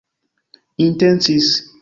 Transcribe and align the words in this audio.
intencis 0.87 1.51